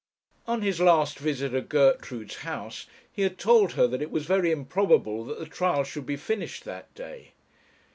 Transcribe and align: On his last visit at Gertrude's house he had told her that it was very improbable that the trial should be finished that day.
On 0.47 0.63
his 0.63 0.79
last 0.81 1.19
visit 1.19 1.53
at 1.53 1.69
Gertrude's 1.69 2.37
house 2.37 2.87
he 3.13 3.21
had 3.21 3.37
told 3.37 3.73
her 3.73 3.85
that 3.85 4.01
it 4.01 4.09
was 4.09 4.25
very 4.25 4.49
improbable 4.51 5.23
that 5.25 5.37
the 5.37 5.45
trial 5.45 5.83
should 5.83 6.07
be 6.07 6.17
finished 6.17 6.65
that 6.65 6.91
day. 6.95 7.33